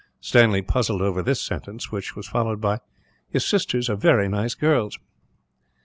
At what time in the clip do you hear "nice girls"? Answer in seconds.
4.27-4.97